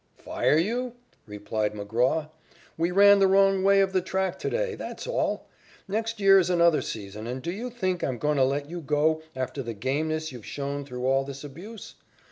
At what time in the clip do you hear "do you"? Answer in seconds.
7.39-7.69